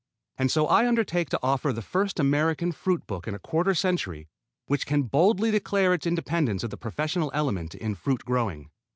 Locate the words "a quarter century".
3.35-4.27